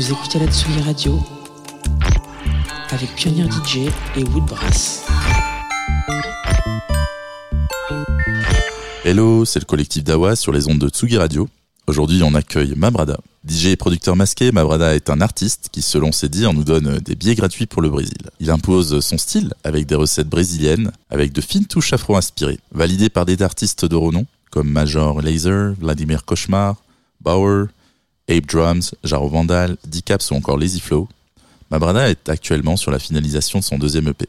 [0.00, 1.20] Vous écoutez la Tsugi Radio
[2.88, 5.04] avec Pionnier DJ et Woodbrass.
[9.04, 11.50] Hello, c'est le collectif Dawa sur les ondes de Tsugi Radio.
[11.86, 13.18] Aujourd'hui, on accueille Mabrada.
[13.46, 17.14] DJ et producteur masqué, Mabrada est un artiste qui, selon ses dires, nous donne des
[17.14, 18.30] billets gratuits pour le Brésil.
[18.40, 23.26] Il impose son style avec des recettes brésiliennes, avec de fines touches afro-inspirées, validées par
[23.26, 26.76] des artistes de renom comme Major Laser, Vladimir Cauchemar,
[27.20, 27.66] Bauer,
[28.30, 31.08] Ape Drums, Jaro Vandal, D-Caps ou encore Lazy Flow.
[31.70, 34.28] Mabrada est actuellement sur la finalisation de son deuxième EP.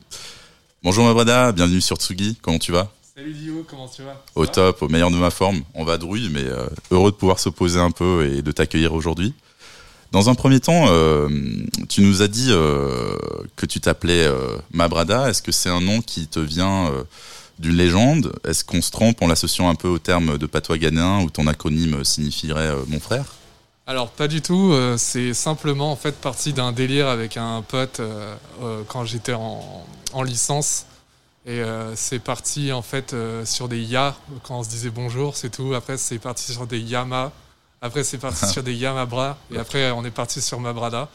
[0.84, 2.92] Bonjour Mabrada, bienvenue sur Tsugi, comment tu vas?
[3.16, 4.24] Salut Dio, comment tu vas?
[4.34, 5.62] Au top, au meilleur de ma forme.
[5.76, 8.94] On va drouille, mais euh, heureux de pouvoir se poser un peu et de t'accueillir
[8.94, 9.36] aujourd'hui.
[10.12, 11.30] Dans un premier temps, euh,
[11.88, 13.16] tu nous as dit euh,
[13.56, 14.28] que tu t'appelais
[14.74, 15.30] Mabrada.
[15.30, 16.92] Est-ce que c'est un nom qui te vient
[17.60, 18.34] d'une légende?
[18.48, 21.46] Est-ce qu'on se trompe en l'associant un peu au terme de patois ghanéen où ton
[21.46, 23.26] acronyme signifierait mon frère?
[23.92, 28.00] Alors pas du tout, euh, c'est simplement en fait parti d'un délire avec un pote
[28.00, 30.86] euh, euh, quand j'étais en, en licence.
[31.46, 31.62] Et
[31.96, 35.74] c'est parti en fait sur des ya quand on se disait bonjour, c'est tout.
[35.74, 37.32] Après c'est parti sur des yama.
[37.82, 39.38] Après c'est parti sur des yamabra.
[39.52, 41.10] Et après on est parti sur mabrada.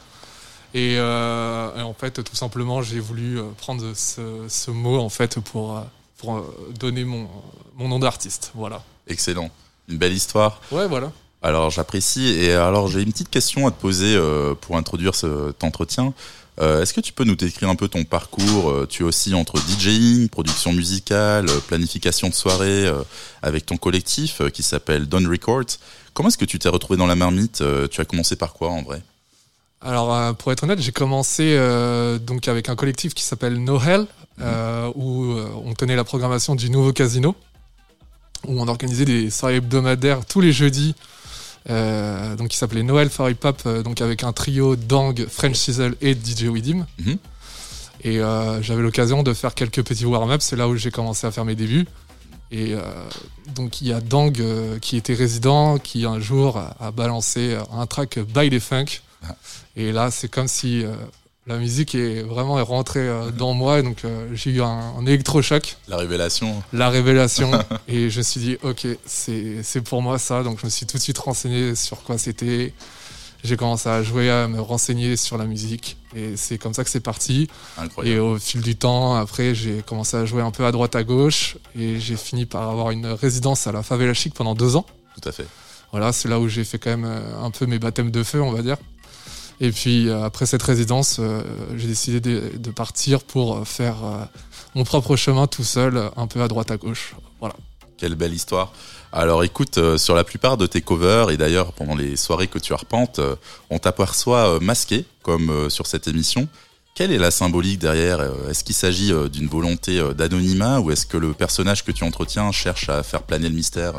[0.74, 5.80] Et, et en fait tout simplement j'ai voulu prendre ce, ce mot en fait pour,
[6.18, 6.44] pour
[6.78, 7.28] donner mon,
[7.76, 8.50] mon nom d'artiste.
[8.54, 8.82] Voilà.
[9.06, 9.48] Excellent,
[9.88, 10.60] une belle histoire.
[10.72, 11.12] Ouais voilà.
[11.42, 12.26] Alors j'apprécie.
[12.28, 16.12] Et alors j'ai une petite question à te poser euh, pour introduire cet entretien.
[16.58, 19.34] Euh, Est-ce que tu peux nous décrire un peu ton parcours Euh, Tu es aussi
[19.34, 22.90] entre DJing, production musicale, planification de soirée
[23.42, 25.78] avec ton collectif qui s'appelle Don Records.
[26.14, 28.82] Comment est-ce que tu t'es retrouvé dans la marmite Tu as commencé par quoi en
[28.82, 29.02] vrai?
[29.82, 34.06] Alors, pour être honnête, j'ai commencé euh, donc avec un collectif qui s'appelle No Hell,
[34.40, 37.36] euh, où euh, on tenait la programmation du nouveau casino,
[38.46, 40.94] où on organisait des soirées hebdomadaires tous les jeudis,
[41.68, 45.56] euh, donc qui s'appelait Noël for Hip Hop, euh, donc avec un trio Dang, French
[45.56, 46.86] Sizzle et DJ Widim.
[46.98, 47.18] Mhm.
[48.02, 51.30] Et euh, j'avais l'occasion de faire quelques petits warm-ups, c'est là où j'ai commencé à
[51.30, 51.86] faire mes débuts.
[52.52, 52.80] Et euh,
[53.54, 54.32] donc il y a Dang
[54.80, 59.00] qui était résident, qui un jour a, a balancé un track By the Funk.
[59.24, 59.34] Ah.
[59.74, 60.84] Et là, c'est comme si
[61.46, 63.78] la musique est vraiment rentrée euh, dans moi.
[63.78, 67.50] Et donc euh, j'ai eu un, un électrochoc, La révélation la révélation.
[67.88, 70.42] et je me suis dit, ok, c'est pour moi ça.
[70.42, 72.72] Donc je me suis tout de suite renseigné sur quoi c'était.
[73.44, 75.96] J'ai commencé à jouer, à me renseigner sur la musique.
[76.16, 77.48] Et c'est comme ça que c'est parti.
[77.78, 78.20] Et incroyable.
[78.20, 81.56] au fil du temps, après, j'ai commencé à jouer un peu à droite à gauche
[81.78, 84.86] et j'ai fini par avoir une résidence à la Favela Chic pendant deux ans.
[85.20, 85.46] Tout à fait.
[85.92, 88.42] Voilà, c'est là où j'ai fait quand même euh, un peu mes baptêmes de feu,
[88.42, 88.78] on va dire.
[89.60, 91.42] Et puis euh, après cette résidence, euh,
[91.76, 93.96] j'ai décidé de, partir pour euh, faire
[94.74, 97.14] mon propre chemin tout seul, un peu à droite à gauche.
[97.40, 97.54] Voilà.
[97.96, 98.72] Quelle belle histoire.
[99.12, 102.74] Alors écoute, sur la plupart de tes covers, et d'ailleurs pendant les soirées que tu
[102.74, 103.20] arpentes,
[103.70, 106.46] on t'aperçoit masqué, comme sur cette émission.
[106.94, 111.32] Quelle est la symbolique derrière Est-ce qu'il s'agit d'une volonté d'anonymat ou est-ce que le
[111.32, 113.94] personnage que tu entretiens cherche à faire planer le mystère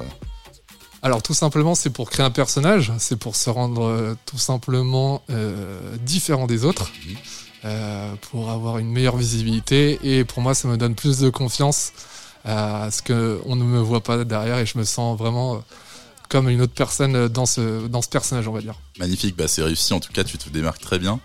[1.07, 5.23] Alors tout simplement, c'est pour créer un personnage, c'est pour se rendre euh, tout simplement
[5.29, 6.91] euh, différent des autres,
[7.63, 9.99] euh, pour avoir une meilleure visibilité.
[10.03, 11.93] Et pour moi, ça me donne plus de confiance
[12.43, 15.63] à ce qu'on ne me voit pas derrière et je me sens vraiment
[16.27, 18.75] comme une autre personne dans ce, dans ce personnage, on va dire.
[18.99, 19.93] Magnifique, bah c'est réussi.
[19.93, 21.21] En tout cas, tu te démarques très bien.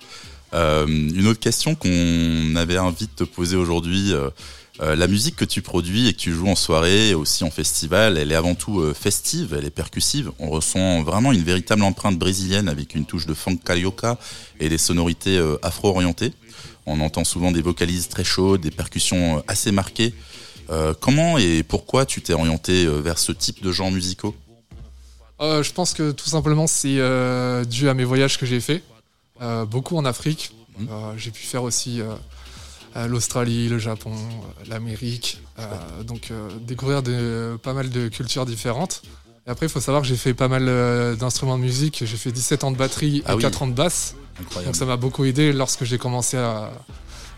[0.53, 4.15] Une autre question qu'on avait envie de te poser aujourd'hui.
[4.81, 8.17] Euh, la musique que tu produis et que tu joues en soirée aussi en festival,
[8.17, 10.33] elle est avant tout euh, festive, elle est percussive.
[10.39, 14.19] On ressent vraiment une véritable empreinte brésilienne avec une touche de funk carioca
[14.61, 16.33] et des sonorités euh, afro-orientées.
[16.87, 20.15] On entend souvent des vocalises très chaudes, des percussions assez marquées.
[21.01, 24.35] Comment et pourquoi tu t'es orienté vers ce type de genres musicaux
[25.39, 26.97] je pense que tout simplement c'est
[27.67, 28.83] dû à mes voyages que j'ai faits,
[29.69, 30.53] beaucoup en Afrique.
[30.81, 32.01] Euh, j'ai pu faire aussi
[33.09, 39.03] l'Australie, le Japon, euh, l'Amérique, euh, donc euh, découvrir de, pas mal de cultures différentes.
[39.47, 40.67] Et après, il faut savoir que j'ai fait pas mal
[41.17, 42.05] d'instruments de musique.
[42.07, 43.43] J'ai fait 17 ans de batterie Ah et oui.
[43.43, 44.15] 4 ans de basse.
[44.41, 44.67] Incroyable.
[44.67, 46.71] Donc ça m'a beaucoup aidé lorsque j'ai commencé à,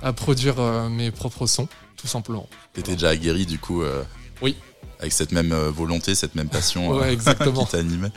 [0.03, 0.57] à produire
[0.91, 1.67] mes propres sons,
[1.97, 2.47] tout simplement.
[2.75, 4.03] T'étais déjà aguerri du coup euh,
[4.43, 4.55] Oui.
[5.01, 7.65] Avec cette même euh, volonté, cette même passion Ouais, exactement.
[7.65, 8.13] qui t'animait.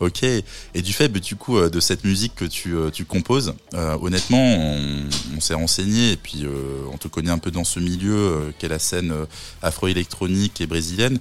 [0.00, 0.22] Ok.
[0.22, 3.54] Et du fait, bah, du coup, euh, de cette musique que tu, euh, tu composes,
[3.74, 6.44] euh, honnêtement, on, s'est renseigné et puis
[6.92, 9.14] on te connaît un peu dans ce milieu qu'est la scène
[9.62, 11.20] afro-électronique et brésilienne.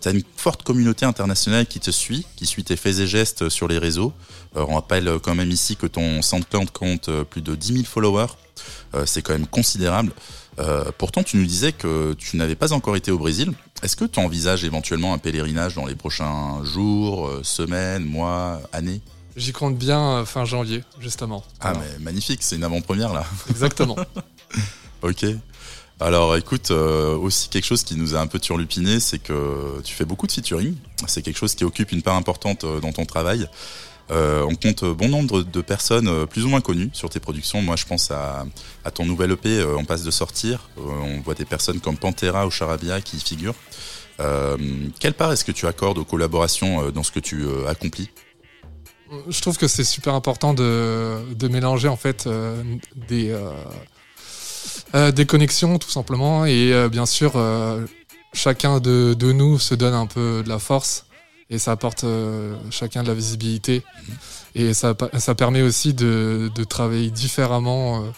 [0.00, 3.48] tu as une forte communauté internationale qui te suit, qui suit tes faits et gestes
[3.48, 4.12] sur les réseaux.
[4.54, 8.34] on rappelle quand même ici que ton SoundCloud compte plus de 10 000 followers.
[9.06, 10.12] C'est quand même considérable.
[10.98, 13.52] Pourtant, tu nous disais que tu n'avais pas encore été au Brésil.
[13.84, 19.02] Est-ce que tu envisages éventuellement un pèlerinage dans les prochains jours, euh, semaines, mois, années?
[19.36, 21.44] J'y compte bien euh, fin janvier, justement.
[21.60, 23.26] Ah, mais magnifique, c'est une avant-première là.
[23.50, 23.96] Exactement.
[25.02, 25.26] ok.
[26.00, 29.94] Alors écoute, euh, aussi quelque chose qui nous a un peu turlupiné, c'est que tu
[29.94, 30.74] fais beaucoup de featuring.
[31.06, 33.46] C'est quelque chose qui occupe une part importante dans ton travail.
[34.10, 37.62] Euh, on compte bon nombre de personnes euh, plus ou moins connues sur tes productions.
[37.62, 38.44] Moi, je pense à,
[38.92, 40.68] ton nouvel EP, euh, on passe de sortir.
[40.76, 43.54] on voit des personnes comme Pantera ou Charabia qui y figurent.
[45.00, 48.10] quelle part est-ce que tu accordes aux collaborations dans ce que tu accomplis?
[49.28, 52.28] Je trouve que c'est super important de, mélanger en fait
[53.08, 53.34] des,
[55.26, 57.32] connexions tout simplement et bien sûr
[58.32, 61.06] chacun de, nous se donne un peu de la force
[61.54, 63.84] et ça apporte euh, chacun de la visibilité.
[64.56, 68.10] Et ça, ça permet aussi de, de travailler différemment euh,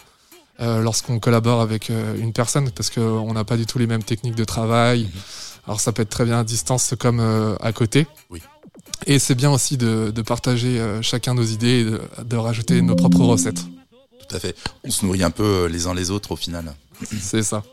[0.59, 4.35] euh, lorsqu'on collabore avec une personne parce qu'on n'a pas du tout les mêmes techniques
[4.35, 5.03] de travail.
[5.03, 5.21] Mhm.
[5.67, 7.19] Alors ça peut être très bien à distance comme
[7.61, 8.07] à côté.
[8.29, 8.41] Oui.
[9.05, 12.95] Et c'est bien aussi de, de partager chacun nos idées et de, de rajouter nos
[12.95, 13.63] propres recettes.
[14.27, 14.55] Tout à fait.
[14.85, 16.73] On se nourrit un peu les uns les autres au final.
[17.21, 17.63] C'est ça.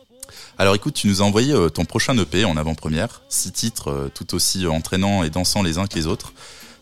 [0.59, 4.11] Alors écoute, tu nous as envoyé euh, ton prochain EP en avant-première, six titres euh,
[4.13, 6.33] tout aussi entraînants et dansants les uns que les autres.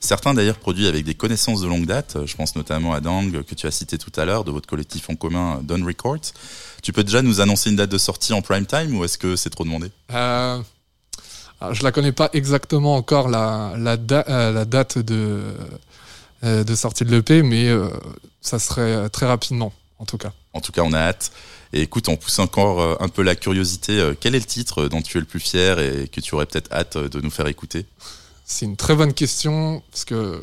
[0.00, 3.54] Certains d'ailleurs produits avec des connaissances de longue date, je pense notamment à Dang que
[3.54, 6.32] tu as cité tout à l'heure de votre collectif en commun Don Records.
[6.82, 9.36] Tu peux déjà nous annoncer une date de sortie en prime time ou est-ce que
[9.36, 9.92] c'est trop demandé?
[10.12, 10.60] Euh,
[11.70, 13.96] Je la connais pas exactement encore la, la,
[14.28, 15.40] euh, la date de,
[16.42, 17.70] de sortie de l'EP, mais
[18.40, 20.32] ça serait très rapidement en tout cas.
[20.52, 21.30] En tout cas, on a hâte.
[21.72, 23.98] Et écoute, on pousse encore euh, un peu la curiosité.
[23.98, 26.46] Euh, quel est le titre dont tu es le plus fier et que tu aurais
[26.46, 27.86] peut-être hâte de nous faire écouter?
[28.44, 30.42] C'est une très bonne question parce que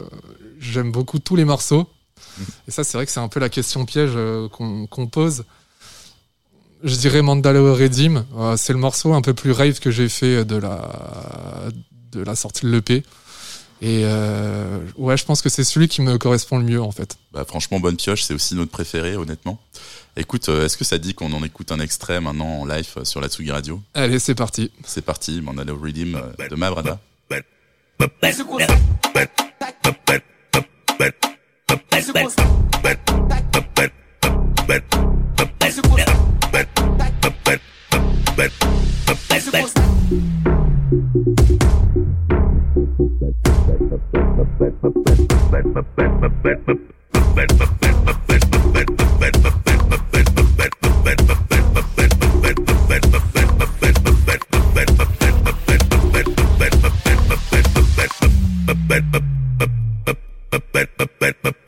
[0.60, 1.88] j'aime beaucoup tous les morceaux.
[2.38, 2.44] Mmh.
[2.68, 5.44] Et ça, c'est vrai que c'est un peu la question piège euh, qu'on pose.
[6.84, 8.26] Je dirais Mandalore Redim.
[8.58, 11.70] C'est le morceau un peu plus rave que j'ai fait de la,
[12.14, 13.04] de la sortie de l'EP.
[13.82, 14.06] Et
[14.96, 17.18] ouais, je pense que c'est celui qui me correspond le mieux en fait.
[17.34, 19.60] Bah, franchement, bonne pioche, c'est aussi notre préféré, honnêtement.
[20.20, 23.06] Écoute, euh, est-ce que ça dit qu'on en écoute un extrait maintenant en live euh,
[23.06, 23.82] sur la Tsugi Radio?
[23.94, 24.70] Allez, c'est parti.
[24.84, 27.00] C'est parti, on a au Redeem euh, de Mavrada.
[59.02, 59.24] but
[59.58, 59.70] but
[60.06, 60.18] but
[60.52, 61.59] but but but but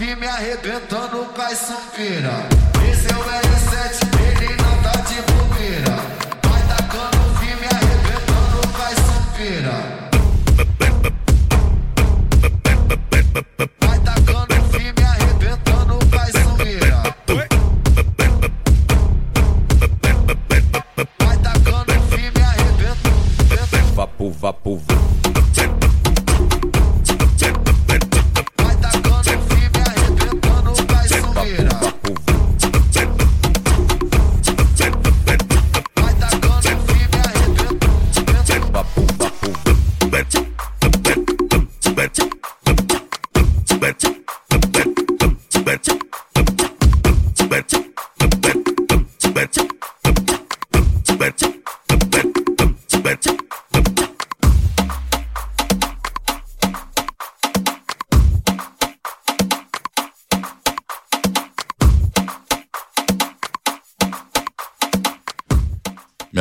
[0.00, 2.48] firme arrebentando com as.
[2.90, 4.09] Esse é o L7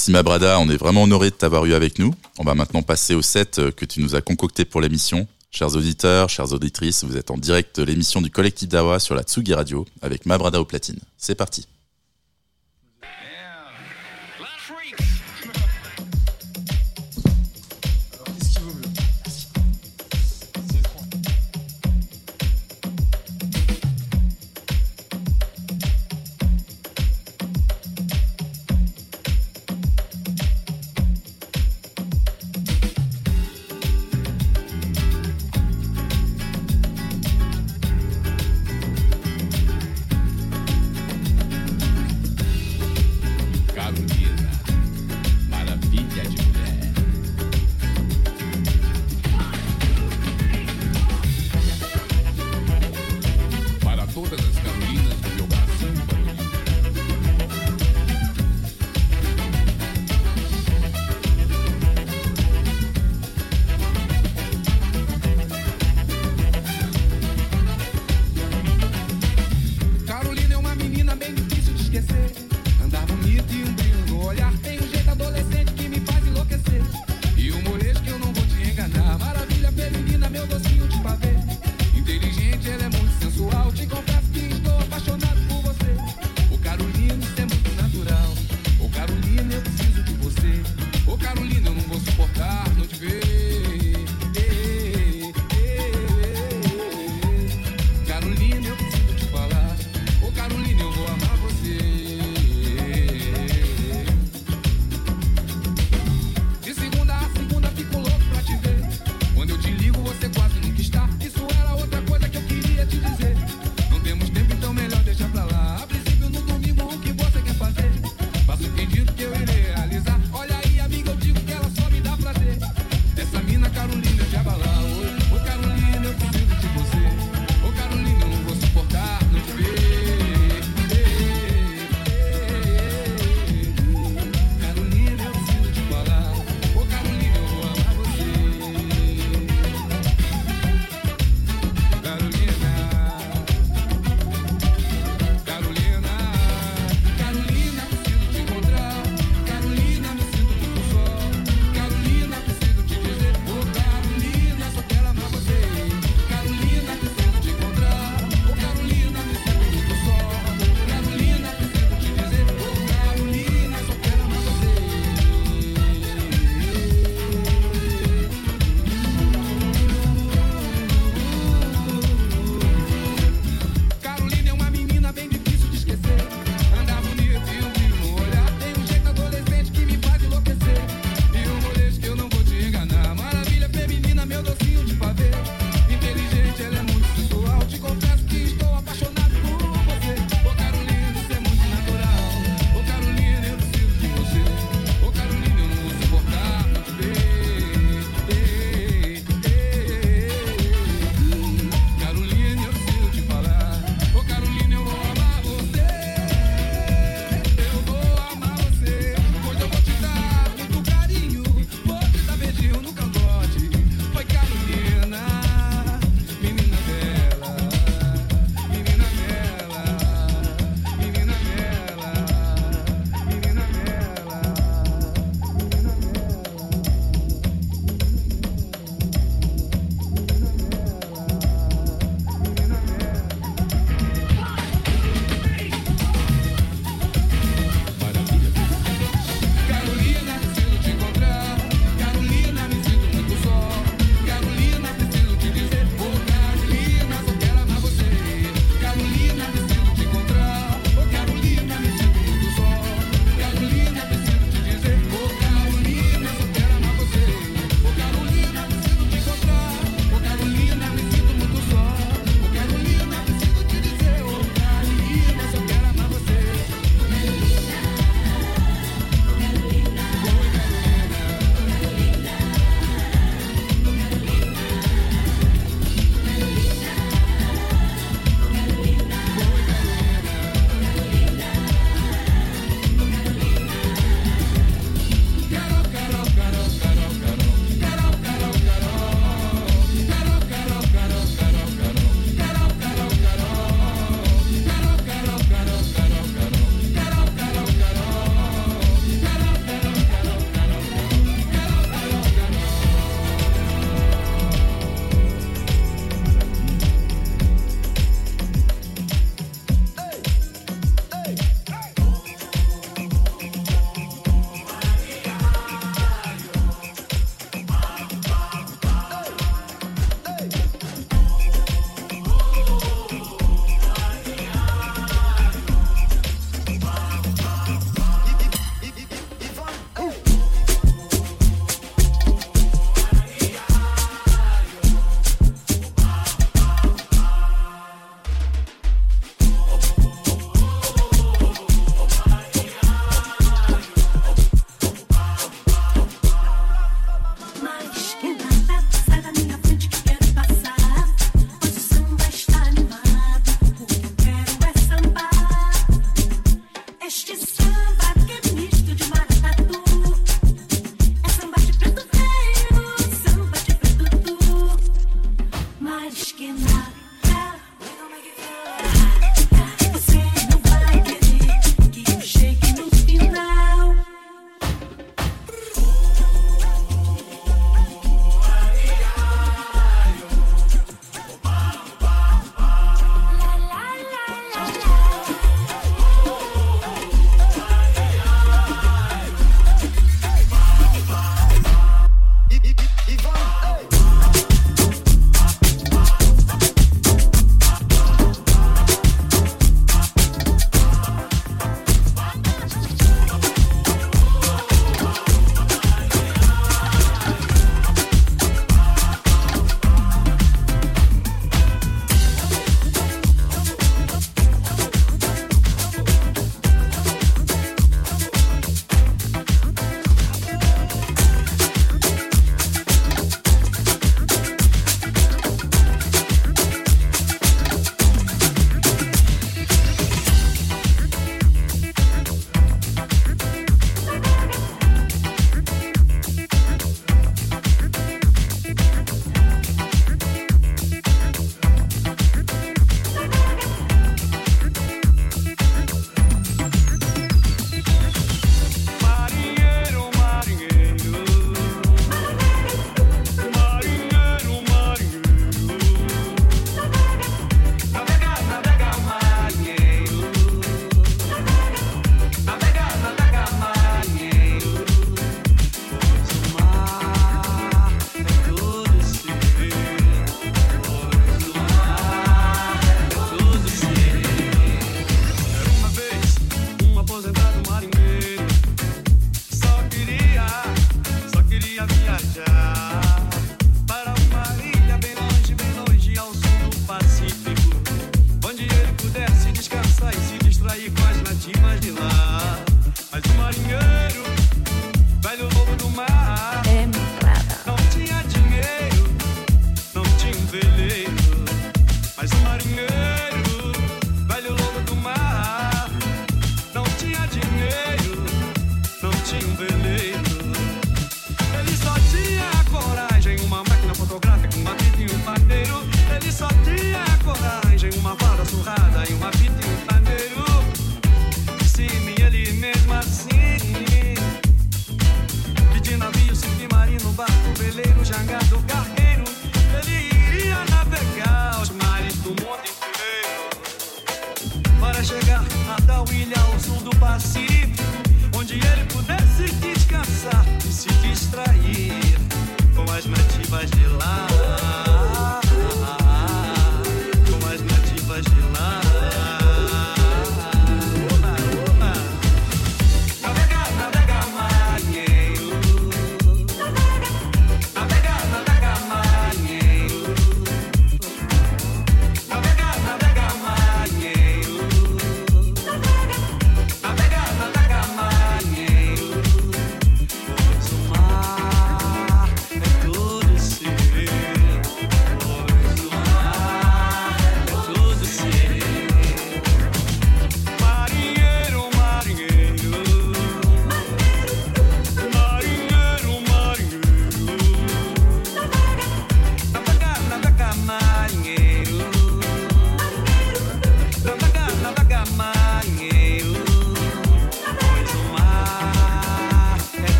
[0.00, 2.14] Merci Mabrada, on est vraiment honoré de t'avoir eu avec nous.
[2.38, 5.28] On va maintenant passer au set euh, que tu nous as concocté pour l'émission.
[5.50, 9.24] Chers auditeurs, chères auditrices, vous êtes en direct de l'émission du collectif Dawa sur la
[9.24, 11.00] Tsugi Radio avec Mabrada au platine.
[11.18, 11.66] C'est parti.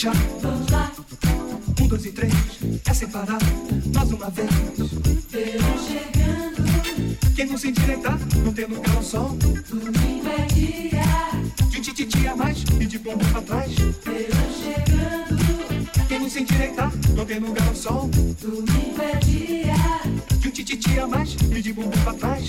[0.00, 0.92] Vamos lá.
[1.82, 2.32] Um, dois e três,
[2.88, 3.40] é separar.
[3.92, 4.48] Mais uma vez.
[5.28, 7.34] Verão chegando.
[7.34, 9.30] Quem não se endireitar, não tem lugar ao sol.
[9.68, 11.02] Domingo é dia.
[11.68, 13.74] De um tititi a mais e de bom pra trás.
[13.74, 16.06] Verão chegando.
[16.06, 18.08] Quem não se endireitar, não tem lugar ao sol.
[18.40, 19.74] Domingo é dia.
[20.38, 22.46] De um tititi a mais e de bom pra trás.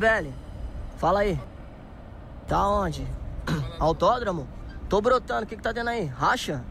[0.00, 0.34] Alô, Belly.
[0.98, 1.38] Fala aí.
[2.48, 3.06] Tá onde?
[3.78, 4.48] Autódromo?
[4.88, 6.06] Tô brotando, o que que tá tendo aí?
[6.06, 6.64] Racha?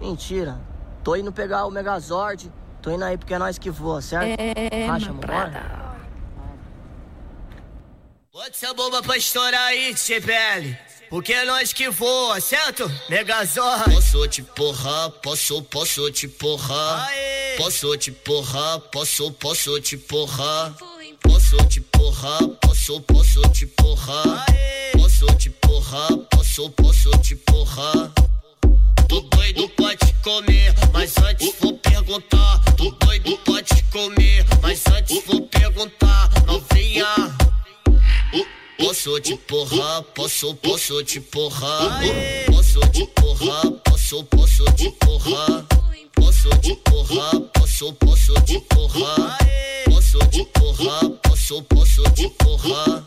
[0.00, 0.58] Mentira.
[1.04, 2.50] Tô indo pegar o Megazord.
[2.82, 4.40] Tô indo aí porque é nós que voa, certo?
[4.88, 5.90] Racha, vambora?
[8.32, 10.76] Bota essa bomba pra estourar aí, TPL.
[11.10, 12.90] Porque é nós que voa, certo?
[13.08, 13.92] Megazord.
[13.92, 17.10] Posso te porrar, posso, posso te porrar.
[17.56, 20.72] Posso te porrar, posso, posso te porrar.
[21.22, 24.46] Posso te porrar, posso, posso te porrar.
[24.92, 28.12] Posso te porrar, posso, posso te porrar.
[29.08, 32.62] Tô doido pode comer, mas antes vou perguntar.
[32.76, 36.30] Tô doido pode comer, mas antes vou perguntar.
[36.46, 37.06] Novinha.
[38.78, 42.00] Posso te porrar, posso, posso te porrar.
[42.46, 45.79] Posso te porrar, posso, posso te porrar.
[46.20, 49.38] Posso te porrar, posso, posso te porrar.
[49.86, 53.04] Posso te porrar, posso, posso te porrar.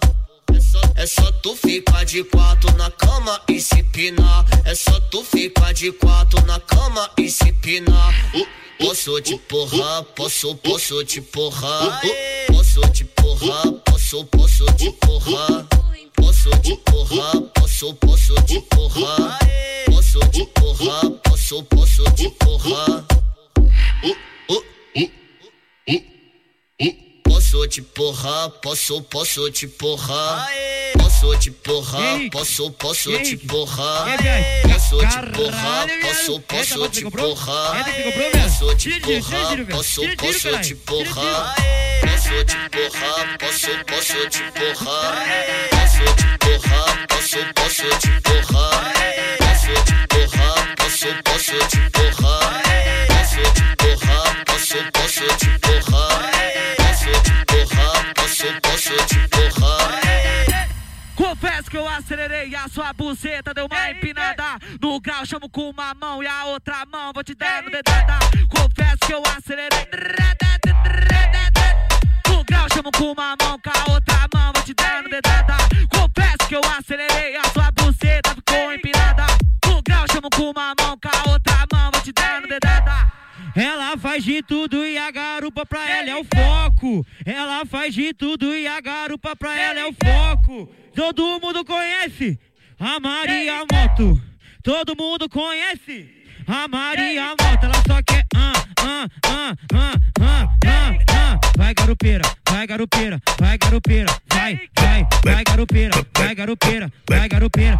[0.52, 4.46] É só, é só tu ficar de quatro na cama e se pinar.
[4.66, 8.14] É só tu ficar de quatro na cama e se pinar.
[8.80, 12.02] Posso te porrar, posso, posso te porrar.
[12.48, 15.68] Posso te porrar, posso, posso te porrar.
[16.16, 19.40] Posso te porrar, posso, posso te porrar.
[19.86, 21.12] Posso te porrar,
[21.44, 23.06] posso, posso te porrar.
[27.24, 30.48] Posso te porrar, posso, posso te porrar.
[30.98, 34.18] Posso te porrar, posso, posso te porrar.
[34.64, 37.86] Posso te porrar, posso, posso te porrar.
[38.32, 41.83] Posso te porrar, posso, posso te porrar.
[42.04, 45.26] Posso te porrar, posso, posso te porrar.
[45.72, 48.94] Posso te porrar, posso, posso te porrar.
[49.40, 52.64] Posso te porrar, posso, posso te porrar.
[53.08, 56.32] Posso te porrar, posso, posso te porrar.
[56.78, 60.04] Posso te porrar, posso, posso te porrar.
[61.16, 64.60] Confesso que eu acelerei a sua buceta, deu uma empinada.
[64.82, 68.20] No grau chamo com uma mão e a outra mão vou te dar no dedada.
[68.50, 69.84] Confesso que eu acelerei.
[72.64, 75.58] Grau chamo com uma mão, com a outra mão vou te dar no dedada.
[75.92, 79.26] Confesso que eu acelerei a sua buceta, ficou empinada.
[79.66, 83.12] No grau chamo com uma mão, com a outra mão vou te dar no dedada.
[83.54, 87.06] Ela faz de tudo e a garupa pra ela é o foco.
[87.26, 90.74] Ela faz de tudo e a garupa pra ela é o foco.
[90.96, 92.40] Todo mundo conhece
[92.80, 94.22] a Maria Moto.
[94.64, 98.26] Todo mundo conhece a Maria volta, ela só quer.
[98.36, 101.40] Ah, ah, ah, ah, ah, ah, ah, ah.
[101.58, 107.78] Vai garupeira, vai garupeira, vai garupeira, vai, vai, vai garupeira, vai garupeira, vai garupeira.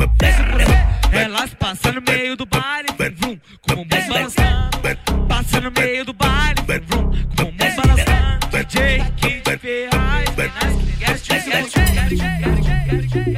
[1.12, 2.88] Elas passam no meio do baile,
[3.20, 3.38] vum,
[3.68, 5.28] com o balançando.
[5.28, 8.48] Passam no meio do baile, vrum, com o balançando.
[8.52, 13.34] DJ Kid Ferraz, Nas que guest, guest, guest, guest, guest, guest, guest,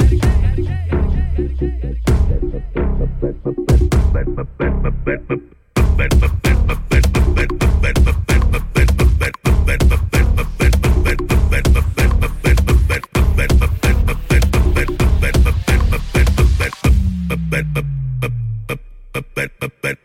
[3.44, 3.65] guest,
[4.36, 4.46] but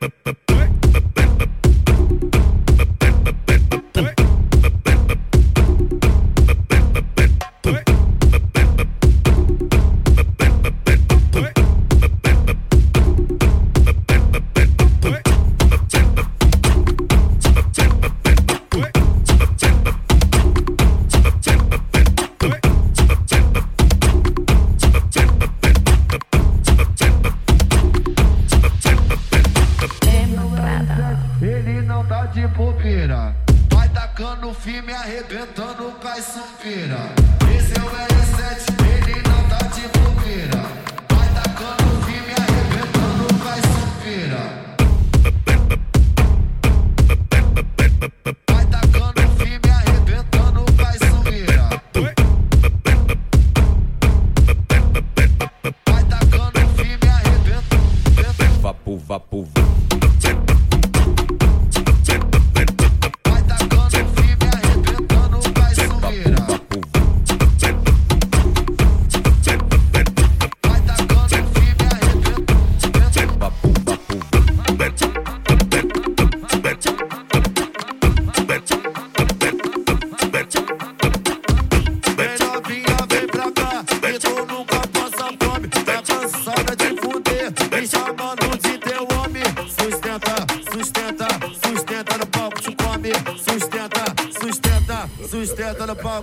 [0.01, 0.10] but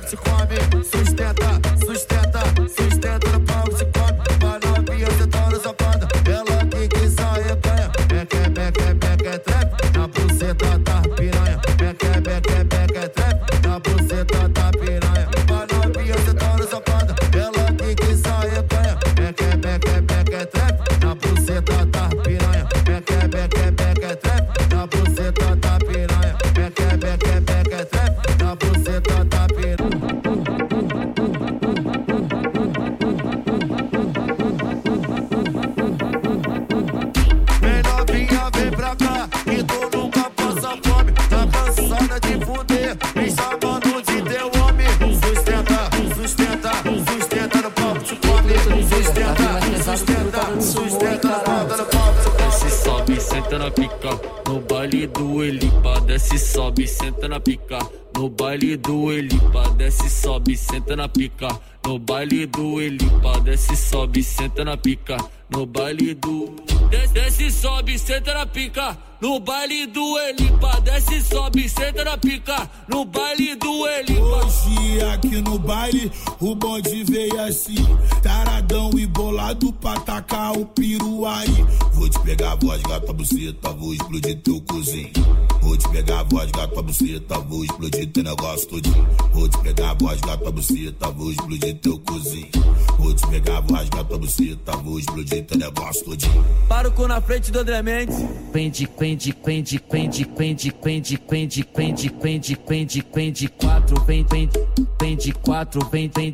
[0.09, 0.66] to Kwame.
[61.07, 61.47] Pica.
[61.85, 65.17] No baile do Elipa, desce, sobe, senta na pica.
[65.49, 66.53] No baile do.
[66.89, 68.97] Desce, desce, sobe, senta na pica.
[69.21, 72.69] No baile do Elipa, desce, sobe, senta na pica.
[72.89, 74.21] No baile do Elipa.
[74.21, 77.75] Hoje aqui no baile, o bonde veio assim,
[78.21, 81.65] taradão e bolado pra tacar o piru aí.
[81.93, 85.11] Vou te pegar a voz, gata buceta, vou explodir teu cozinho.
[85.61, 89.07] Vou te pegar a voz, gata buceta, vou explodir teu negócio todinho.
[89.33, 92.49] Vou te pegar a voz, gata buceta, vou explodir teu cozinho.
[92.99, 96.45] Vou te pegar a voz, gata buceta, vou explodir teu negócio todinho.
[96.69, 98.17] Para o cu na frente do André Mendes.
[98.53, 104.49] Quende, quende, quende, quende, quende, quende, quende, quende, quende, quende, quende, quatro, vem, vem,
[104.99, 106.33] vem de quatro, vem, vem,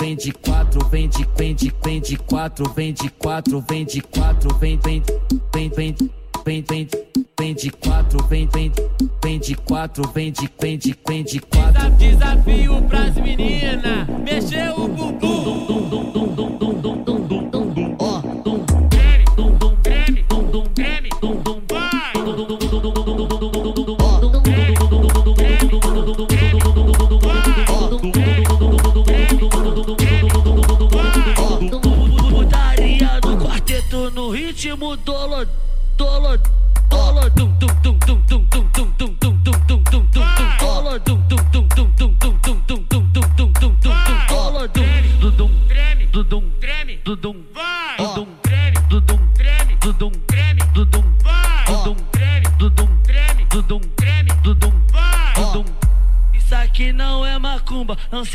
[0.00, 4.00] vem de quatro, vem de, vem de, vem de quatro, vem de quatro, vem de
[4.00, 5.02] quatro, vem, vem,
[5.52, 5.94] vem, vem,
[6.44, 6.88] vem, vem,
[7.38, 8.72] vem de quatro, vem, vem,
[9.22, 11.90] vem de quatro, vem de, vem de, vem de quatro.
[11.92, 15.22] Desafio pras menina, mexer o bumbum.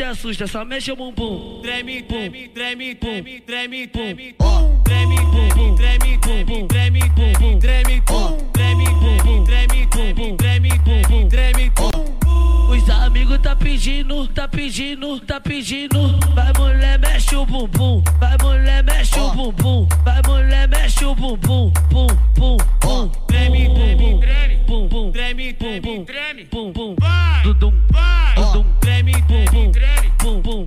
[0.08, 1.60] Assusta, só mexe o bumbum.
[1.62, 4.82] Treme, treme, treme, treme, treme, treme, pum.
[4.84, 7.60] Treme, treme, treme, treme, treme, pum.
[7.60, 8.38] Treme, pum.
[8.53, 8.86] Treme,
[9.88, 11.30] treme, treme, treme, treme, pum.
[11.30, 11.72] Treme.
[12.70, 16.20] Os amigos tá pedindo, tá pedindo, tá pedindo.
[16.34, 18.03] Vai mulher, mexe o bumbum.
[18.20, 19.88] Vai mulher, mexe o bumbum.
[20.03, 21.72] Vai mulher, mexe o bumbum.
[21.89, 23.10] Pum, pum, pum.
[23.28, 25.12] Treme, treme, treme, pum.
[25.12, 26.95] Treme, pum, treme, pum.
[26.99, 27.43] vai.
[27.91, 28.36] Vai.
[28.80, 29.96] Treme, treme, treme,
[30.28, 30.66] boom, boom.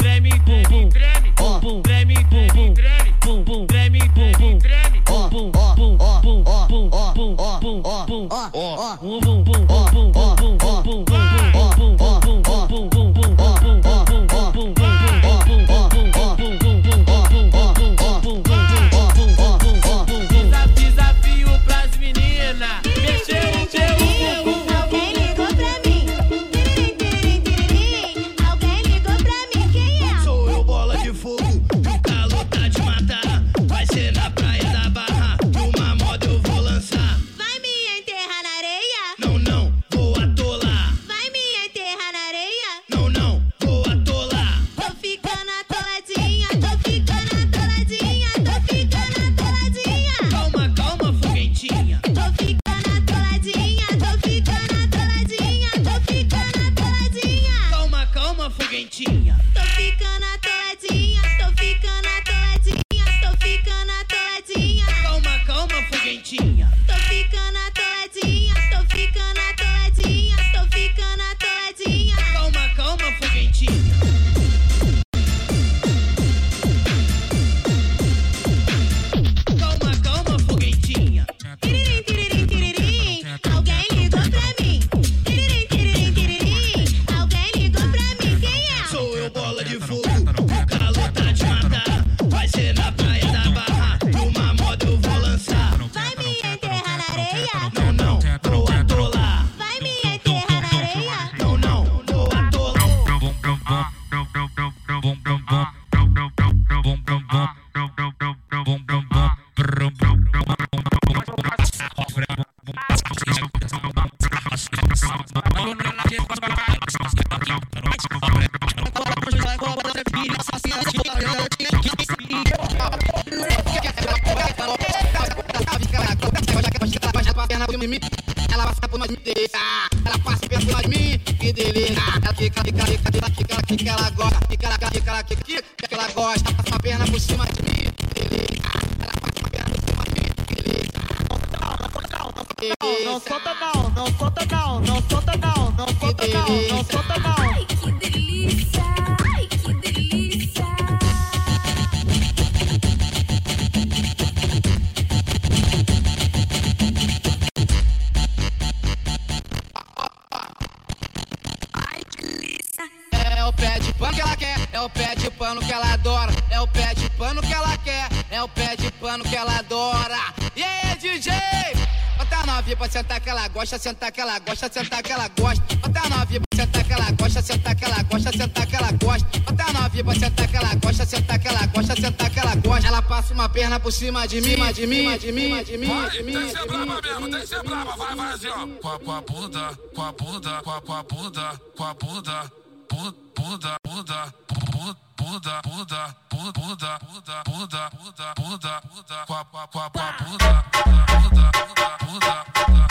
[173.61, 175.63] gosta, sentar que ela gosta, sentar que ela gosta.
[175.83, 178.93] Até a novinha pra sentar que ela gosta, sentar que ela gosta, sentar que ela
[178.93, 179.29] gosta.
[179.47, 182.89] Até a novinha sentar que ela gosta, sentar que ela gosta, sentar que ela gosta.
[182.89, 186.23] Ela passa uma perna por cima de mim, de mim, de mim, de mim, de
[186.23, 186.33] mim.
[186.33, 188.67] Tem que ser brava mesmo, tem que ser brava, vai, vai assim, ó.
[188.81, 191.95] Com a, com a bunda, com a bunda, com a, com a bunda, com a
[191.95, 192.53] bunda,
[192.89, 199.45] bunda, bunda, bunda, bunda bunda, bunda, bunda, bunda, bunda, bunda, bunda, bunda, bunda, com a,
[199.45, 202.90] com a, com a bunda, bunda, bunda, bunda, bunda.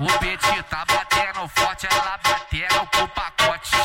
[0.00, 3.76] O Petit tá batendo forte, ela batendo pro pacote.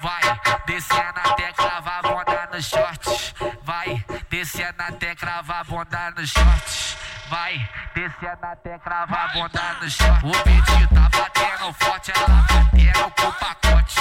[0.00, 0.22] Vai
[0.66, 3.34] descendo até cravar bunda no short.
[3.62, 6.96] Vai descendo até cravar bunda no short.
[7.28, 10.26] Vai descendo até cravar bunda no short.
[10.26, 14.00] O Petit tá batendo forte, ela batendo pro pacote.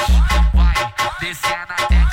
[0.53, 2.06] Vai descendo até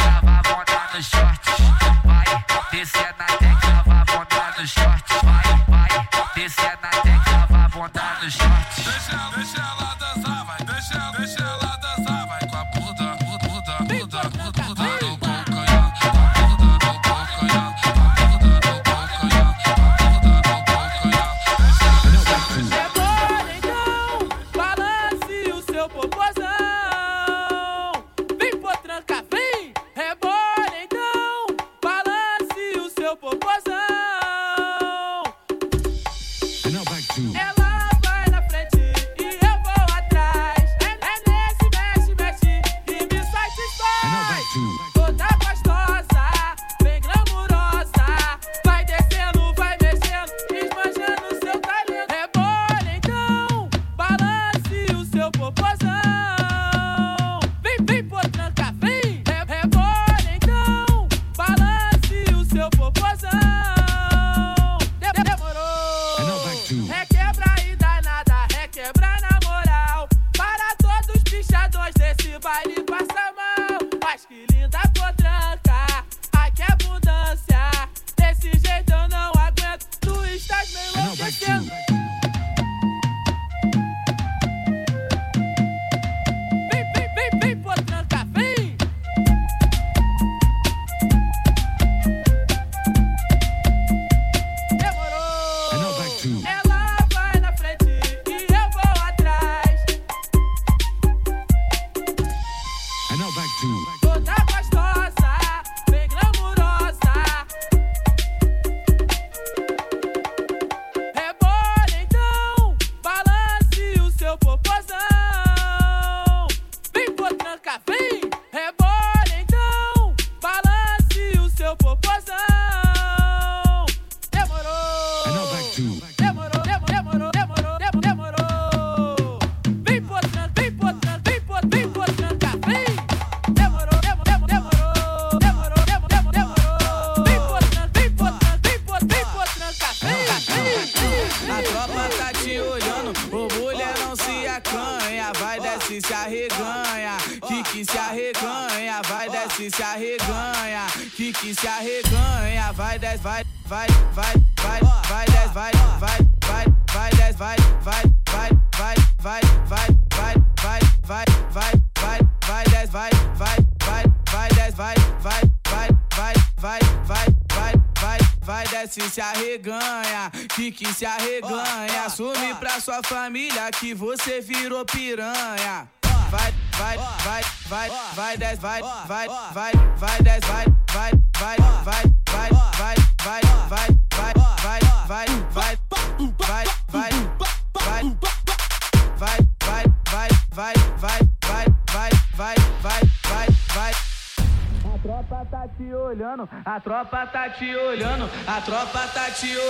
[170.75, 172.03] que se arreganha.
[172.05, 175.89] Assume pra sua família que você virou piranha.
[176.31, 180.24] Vai, vai, vai, vai, vai, vai, vai, vai, vai, vai, vai.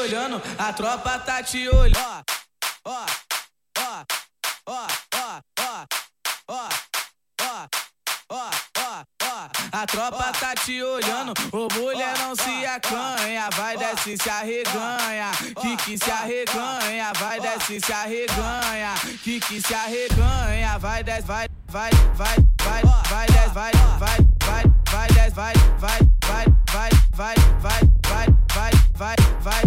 [0.05, 1.97] Olhando, a tropa tá te olhando.
[1.97, 2.23] Ó,
[2.85, 3.07] ó,
[3.79, 4.05] ó,
[4.67, 5.89] ó, ó, ó,
[6.49, 6.69] ó,
[7.41, 9.49] ó, ó, ó.
[9.73, 15.31] A tropa tá te olhando, ô mulher não se acanha, vai desce se arreganha,
[15.61, 21.49] que que se arreganha, vai desce se arreganha, que que se arreganha, vai desce, vai,
[21.69, 27.35] vai, vai, vai, vai desce, vai, vai, vai, vai desce, vai, vai, vai, vai, vai,
[27.35, 29.64] vai, vai, vai, vai, vai, vai, vai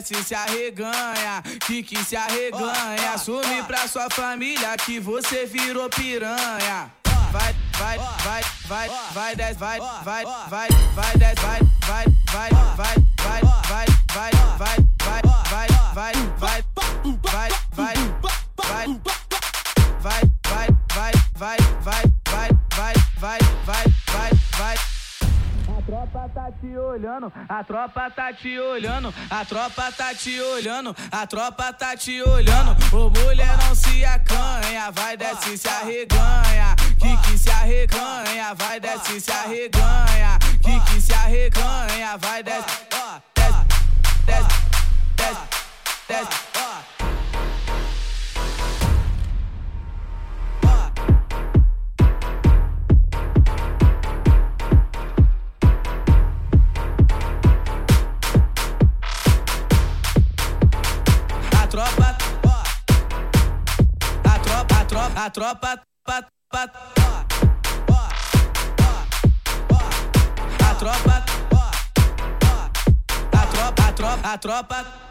[0.00, 6.90] desce se arreganha, que que se arreganha, assume pra sua família que você virou piranha.
[7.30, 12.70] Vai, vai, vai, vai, vai desce, vai, vai, vai, vai desce, vai, vai, vai, vai,
[12.76, 16.64] vai, vai, vai, vai, vai, vai, vai, vai, vai, vai,
[17.32, 17.69] vai,
[26.00, 31.26] tropa tá te olhando, a tropa tá te olhando, a tropa tá te olhando, a
[31.26, 32.76] tropa tá te olhando.
[32.94, 39.20] Ô mulher não se acanha, vai desce se arreganha, que que se arreganha, vai desce
[39.20, 42.86] se arreganha, que que se arreganha, vai desce,
[43.34, 43.58] desce,
[44.24, 44.48] desce,
[45.16, 45.40] desce,
[46.08, 46.49] desce,
[65.20, 67.12] a tropa, a tropa, pa, pa, ó.
[67.90, 68.00] Ó,
[68.80, 68.92] ó,
[69.68, 69.80] ó.
[70.64, 71.70] A tropa, ó.
[72.46, 72.70] Ó.
[73.36, 75.09] A tropa, a tropa, a tropa.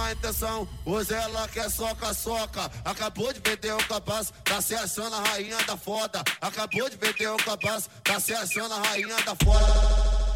[0.00, 2.70] Má intenção, hoje ela quer soca-soca.
[2.84, 6.22] Acabou de vender o capaz, tá se achando a rainha da foda.
[6.40, 10.30] Acabou de vender o capaz, tá se achando a rainha da foda.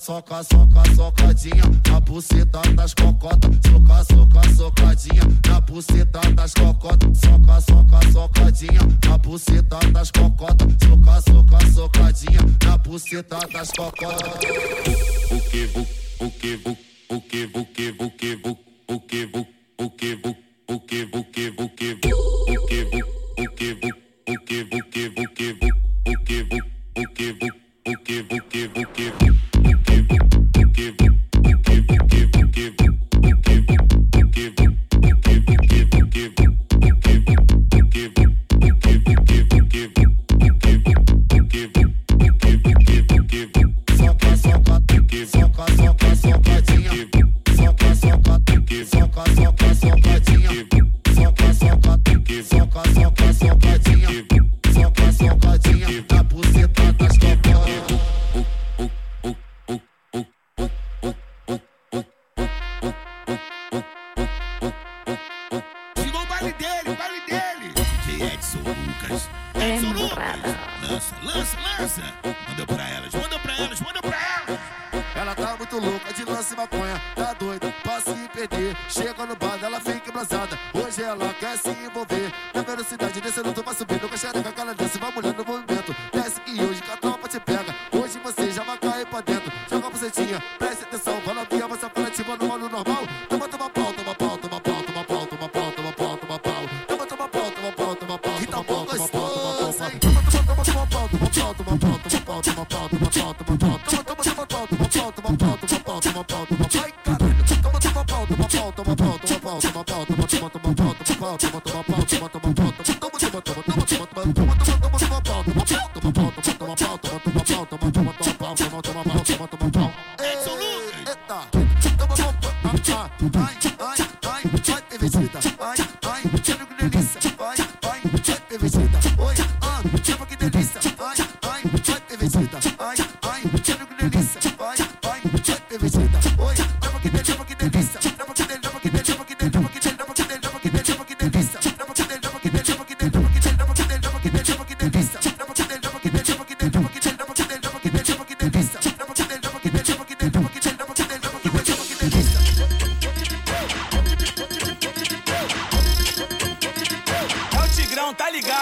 [0.00, 3.50] Soca, soca, socadinha na buceta das cocotas.
[3.66, 7.18] Soca, soca, socadinha na buceta das cocotas.
[7.18, 10.68] Soca, soca, socadinha na buceta das cocotas.
[10.82, 14.40] Soca, soca, socadinha na buceta das cocotas.
[15.30, 15.64] O que,
[16.20, 18.58] o que, o que, o que, o, o que, o,
[18.88, 19.46] o que, o,
[19.76, 20.32] o que, o que,
[20.66, 25.28] o que, o que, o que, o que, o que, o que, o que, o
[30.72, 31.11] que,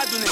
[0.01, 0.25] ligado, né?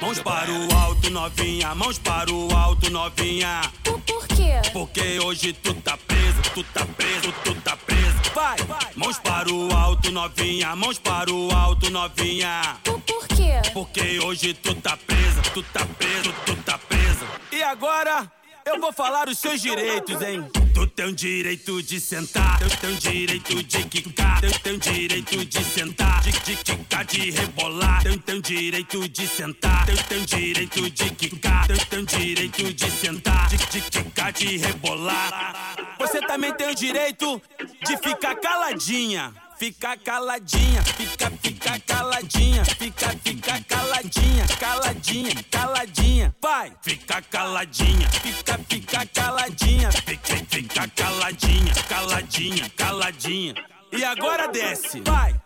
[0.00, 3.60] Mãos para o alto, novinha, mãos para o alto, novinha.
[3.84, 4.70] Por quê?
[4.72, 8.00] Porque hoje tu tá preso, tu tá preso, tu tá preso.
[8.34, 8.56] Vai,
[8.96, 12.78] mãos para o alto, novinha, mãos para o alto, novinha.
[12.84, 13.60] Por quê?
[13.72, 17.26] Porque hoje tu tá preso, tu tá preso, tu tá preso.
[17.52, 18.39] E agora?
[18.70, 20.48] Eu vou falar os seus direitos, hein?
[20.72, 25.44] Tu tem direito de sentar, tu tem o direito de quicar, tu tem o direito
[25.44, 30.22] de sentar, de de quicar, de rebolar, tu tem o direito de sentar, tu tem
[30.22, 35.96] o direito de quicar, tu tem o direito de sentar, de de quicar, de rebolar.
[35.98, 37.42] Você também tem o direito
[37.84, 39.34] de ficar caladinha.
[39.60, 49.06] Fica caladinha, fica, fica caladinha, fica, fica caladinha, caladinha, caladinha, vai, fica caladinha, fica, fica
[49.08, 53.54] caladinha, fica, fica caladinha, caladinha, caladinha.
[53.92, 55.38] E agora desce, vai,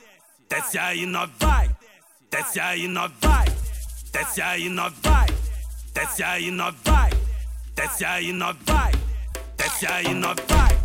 [0.49, 1.69] desce aí, nó, vai,
[2.31, 3.49] desce aí, nó, vai,
[4.12, 5.27] desce aí, nó, vai,
[5.93, 7.11] desce aí, nó, vai,
[7.75, 8.93] desce aí, nó, vai,
[9.57, 10.79] desce aí, nó, vai,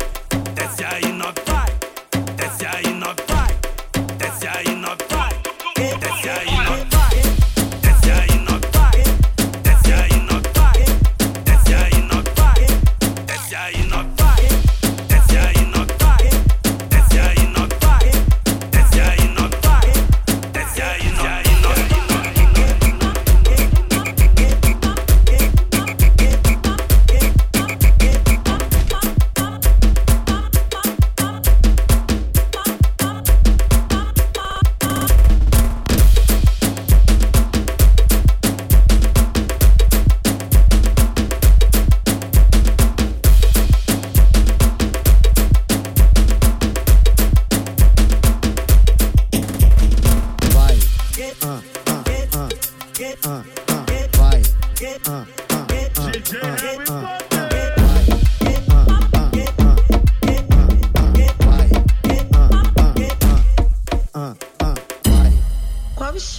[0.52, 1.69] desce aí, nó, vai.
[2.60, 3.14] Desce aí, nó.
[4.18, 5.09] Desce aí, nó.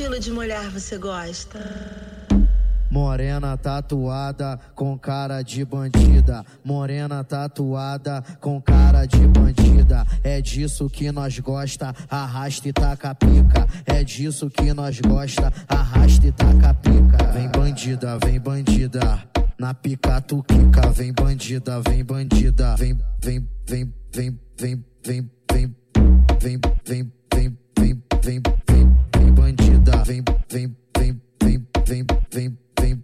[0.02, 1.60] Estilo de mulher você gosta?
[2.90, 6.44] Morena tatuada com cara de bandida.
[6.64, 10.04] Morena tatuada com cara de bandida.
[10.24, 13.68] É disso que nós gosta, arrasta e taca pica.
[13.86, 17.32] É disso que nós gosta, arrasta e taca pica.
[17.32, 19.24] Vem bandida, vem bandida.
[19.58, 22.76] Na pica tu quica, vem bandida, vem bandida.
[22.76, 28.71] Vem, vem, vem, vem, vem, vem, vem, vem, vem, vem, vem, vem, vem, vem
[29.52, 30.04] bandida.
[30.04, 32.98] Vem, vem, vem, vem, vem, vem, vem,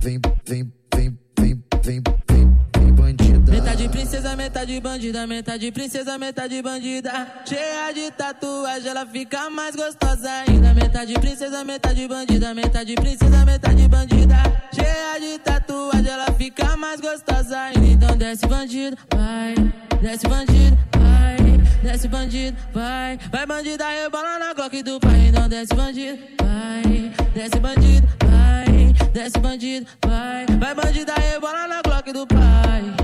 [0.00, 3.52] vem, vem, vem, vem, vem, vem, vem bandida.
[3.52, 7.10] Metade princesa, metade bandida, metade princesa, metade bandida.
[7.46, 10.72] Cheia de tatuagem, ela fica mais gostosa ainda.
[10.74, 14.36] Metade princesa, metade bandida, metade princesa, metade bandida.
[14.74, 17.86] Cheia de tatuagem, ela fica mais gostosa ainda.
[17.86, 19.54] Então desce bandido, vai,
[20.00, 21.43] desce bandido, vai,
[21.84, 23.18] desce bandido, vai.
[23.30, 25.28] Vai bandida, rebola na Glock do pai.
[25.28, 30.46] Então desce bandido, vai, desce bandido, vai, desce bandido, vai.
[30.58, 32.94] Vai bandida, rebola na Glock do pai.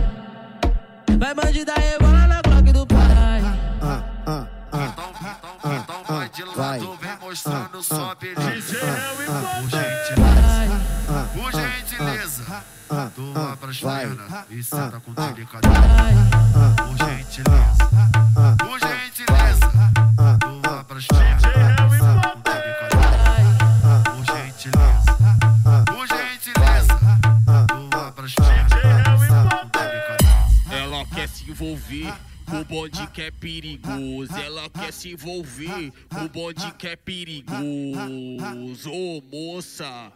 [1.19, 3.41] Vai bandida, rebola na Glock do pai.
[3.83, 6.21] Ah, ah, ah, ah, ah,
[6.57, 6.79] vai.
[6.79, 8.79] vem mostrando ah, sua beleza.
[11.09, 12.65] ah, Por gentileza,
[13.15, 15.75] tu vai pras pernas e senta com delicadeza.
[15.75, 18.30] Gentileza, por gentileza,
[30.71, 32.13] Ela quer se envolver
[32.53, 34.37] o bonde que é perigoso.
[34.37, 35.91] Ela quer se envolver
[36.23, 38.91] o bonde que é perigoso.
[38.93, 40.13] Ô moça,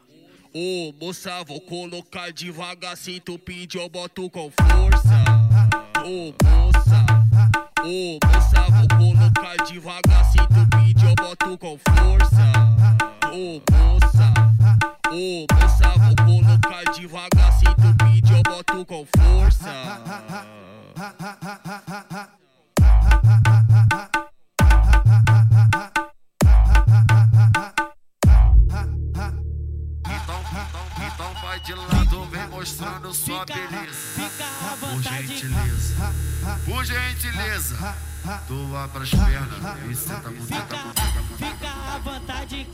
[0.53, 2.95] ô moça, vou colocar devagar.
[2.97, 5.25] Se tu pedir, eu boto com força.
[6.05, 7.24] Ô moça,
[7.81, 10.25] ô moça, vou colocar devagar.
[10.25, 12.53] Se tu pedir, eu boto com força.
[13.33, 14.33] Ô moça,
[15.11, 17.53] ô moça, vou colocar devagar.
[17.53, 19.73] Se tu pedir, eu boto com força.
[31.07, 34.24] Então vai de lado, vem mostrando sua beleza.
[34.95, 36.15] Por gentileza,
[36.65, 37.97] por gentileza,
[38.71, 39.91] vai pras pernas.
[39.91, 40.47] E senta com.
[41.37, 42.69] Fica à vontade.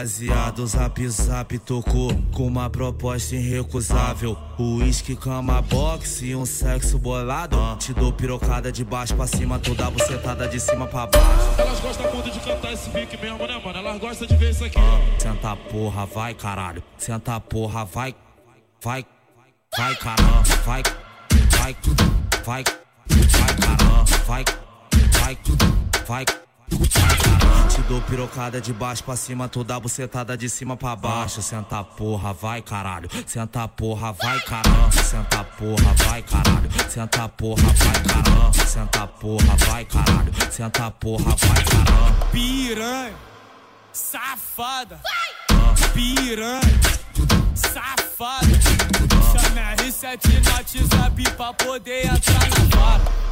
[0.00, 4.36] baseado Zap Zap tocou com uma proposta irrecusável.
[4.58, 7.56] O uísque, cama, boxe e um sexo bolado.
[7.78, 11.60] Te dou pirocada de baixo pra cima, toda bucetada de cima pra baixo.
[11.60, 13.78] Elas gostam muito de cantar esse pique mesmo, né, mano?
[13.78, 14.78] Elas gostam de ver isso aqui.
[15.18, 16.82] Senta porra, vai caralho.
[16.96, 18.14] Senta porra, vai,
[18.82, 19.04] vai,
[19.76, 20.82] vai caramba Vai,
[21.58, 21.74] vai,
[22.42, 24.44] vai, vai caramba Vai,
[25.20, 25.36] vai,
[26.06, 31.42] vai, vai Te dou pirocada de baixo pra cima Toda bucetada de cima pra baixo.
[31.42, 33.08] Senta porra, vai caralho.
[33.26, 36.70] Senta porra, vai caramba Senta porra, vai caralho.
[36.88, 40.32] Senta porra, vai caramba Senta porra, vai caralho.
[40.50, 43.14] Senta porra, vai caramba Piranha,
[43.92, 45.00] safada.
[45.92, 46.60] Piranha,
[47.54, 48.46] safada.
[49.32, 53.29] Chama R7 no WhatsApp pra poder entrar na vara.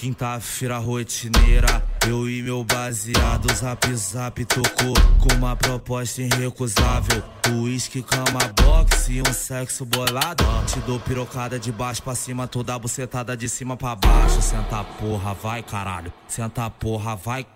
[0.00, 7.22] Quinta-feira rotineira, eu e meu baseado Zap Zap tocou com uma proposta irrecusável.
[7.50, 10.42] Uísque, cama, boxe e um sexo bolado.
[10.66, 14.40] Te dou pirocada de baixo pra cima, toda bucetada de cima pra baixo.
[14.40, 17.46] Senta porra, vai caralho, senta porra, vai,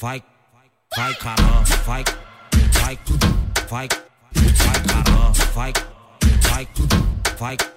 [0.00, 0.24] vai,
[0.96, 2.04] vai caramba, vai,
[2.80, 2.98] vai,
[3.68, 3.88] vai,
[4.42, 5.72] vai caramba, vai,
[6.48, 6.66] vai,
[7.38, 7.73] vai, vai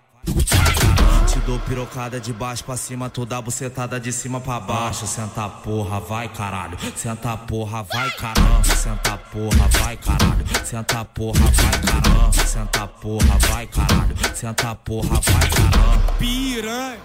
[1.28, 5.08] Te dou pirocada de baixo pra cima, toda bucetada de cima pra baixo.
[5.08, 11.80] Senta porra, vai caralho, senta porra, vai caramba Senta porra, vai caralho, senta porra, vai
[11.82, 16.98] caramba Senta porra, vai caralho, senta porra, vai caramba Piranha,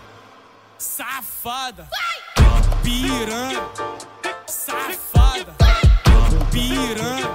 [0.79, 1.89] safada.
[2.83, 3.63] Piranha,
[4.47, 5.55] safada.
[6.51, 7.29] Piranha,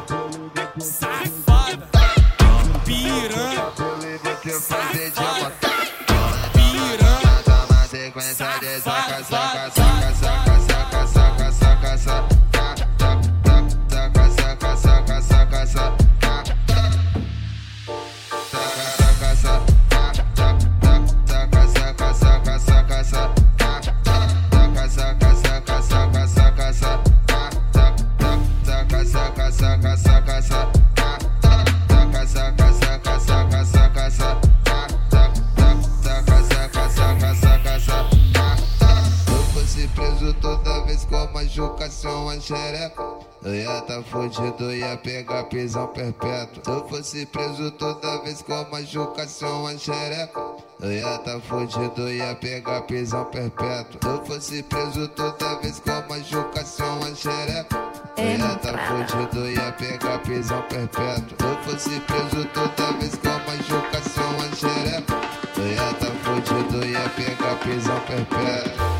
[41.58, 43.04] com machucação a xereca.
[43.44, 46.64] Eu ia tá fudido, ia pegar prisão perpétua.
[46.64, 50.40] Se eu fosse preso toda vez com machucação a xereca.
[50.80, 54.00] Eu ia tá fudido, ia pegar prisão perpétua.
[54.02, 57.78] Se eu fosse preso toda vez com machucação a xereca.
[58.18, 61.38] Eu ia tá fudido, ia pegar prisão perpétua.
[61.38, 65.14] Se eu fosse preso toda vez com machucação a xereca.
[65.58, 68.97] Eu ia tá fudido, ia pegar prisão perpétua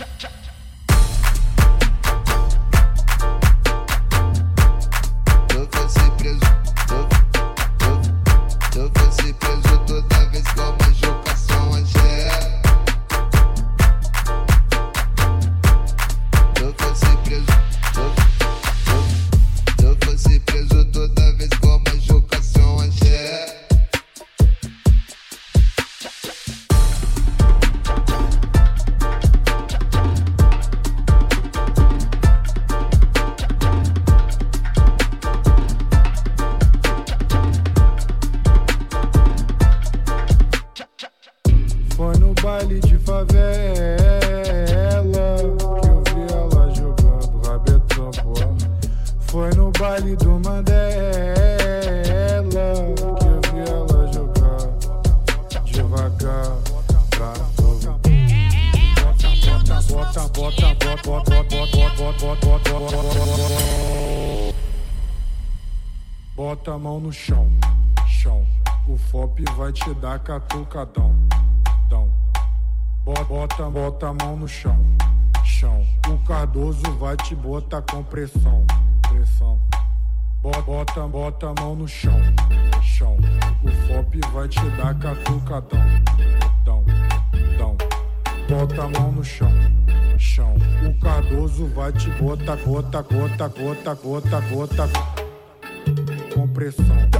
[0.00, 0.08] não
[5.66, 6.40] se ser preso,
[6.88, 7.02] não,
[7.82, 9.69] não, não quer ser preso.
[80.92, 82.20] Bota, bota, a mão no chão,
[82.82, 83.16] chão.
[83.62, 85.78] O FOP vai te dar catucadão,
[86.64, 86.84] dão,
[87.56, 87.76] dão.
[88.48, 89.52] Bota a mão no chão,
[90.18, 90.56] chão.
[90.84, 94.88] O Cardoso vai te botar, gota, gota, gota, gota, gota.
[96.34, 97.19] compressão.